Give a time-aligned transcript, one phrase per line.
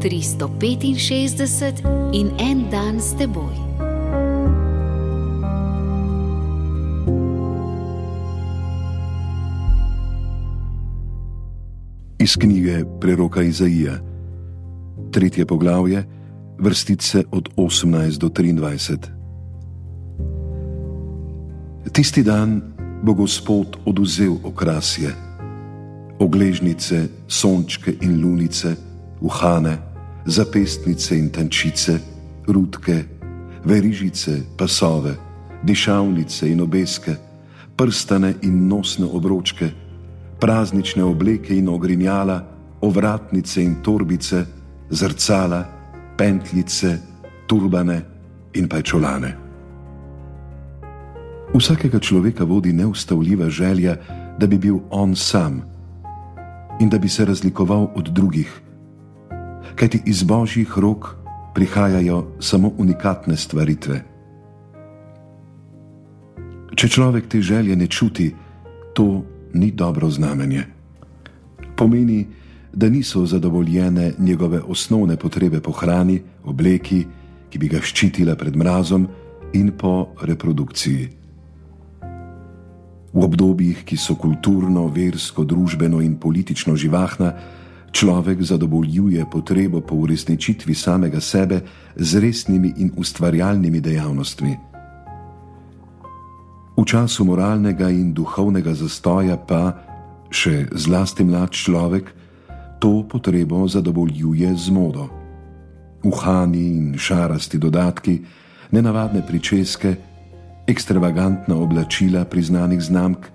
[0.00, 3.54] 365 in en dan s teboj.
[12.18, 13.98] Iz knjige preroka Izaija,
[15.12, 16.04] tretje poglavje,
[16.58, 18.96] vrstice od 18 do 23.
[21.92, 22.62] Tisti dan
[23.02, 25.12] bo Gospod oduzel okrasje,
[26.18, 28.76] ogležnice, sončke in lunice,
[29.20, 29.89] uhane,
[30.26, 32.00] zapestnice in tančice,
[32.46, 33.04] rudke,
[33.64, 35.16] verižice, pasove,
[35.62, 37.16] dišavnice in obeske,
[37.76, 39.70] prstane in nosne obročke,
[40.40, 42.44] praznične obleke in ogrinjala,
[42.80, 44.44] ovratnice in torbice,
[44.90, 45.64] zrcala,
[46.16, 46.98] pentljice,
[47.46, 48.02] turbane
[48.54, 49.36] in pajčolane.
[51.54, 53.96] Vsakega človeka vodi neustavljiva želja,
[54.38, 55.62] da bi bil on sam
[56.80, 58.60] in da bi se razlikoval od drugih,
[59.74, 61.16] kajti iz božjih rok
[61.54, 64.02] prihajajo samo unikatne stvaritve.
[66.74, 68.30] Če človek te želje ne čuti,
[68.94, 70.64] to ni dobro znamenje.
[71.76, 72.26] Pomeni,
[72.72, 77.04] da niso zadovoljene njegove osnovne potrebe po hrani, obleki,
[77.50, 79.08] ki bi ga ščitila pred mrazom
[79.52, 81.08] in po reprodukciji.
[83.12, 87.32] V obdobjih, ki so kulturno, versko, družbeno in politično živahna,
[87.92, 91.60] človek zadovoljuje potrebo po uresničitvi samega sebe
[91.96, 94.56] z resnimi in ustvarjalnimi dejavnostmi.
[96.76, 99.76] V času moralnega in duhovnega zastoja pa,
[100.30, 102.08] še zlasti mlad človek,
[102.80, 105.10] to potrebo zadovoljuje z modo.
[106.00, 108.24] Uhani in šarasti dodatki,
[108.72, 109.96] nenavadne pričeske,
[110.64, 113.28] ekstravagantna oblačila priznanih znamk,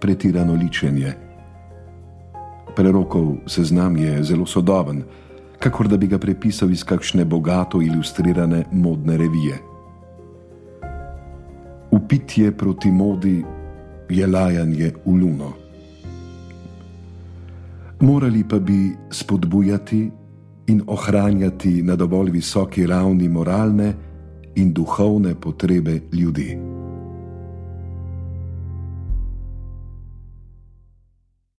[0.00, 1.25] pretirano ličenje.
[2.76, 5.02] Prerokov seznam je zelo sodoben,
[5.58, 9.58] kakor da bi ga prepisal iz kakšne bogato ilustrirane modne revije.
[11.90, 13.44] Upitje proti modi
[14.08, 15.52] je lajanje v luno.
[18.00, 20.10] Morali pa bi spodbujati
[20.66, 23.94] in ohranjati na dovolj visoki ravni moralne
[24.54, 26.75] in duhovne potrebe ljudi.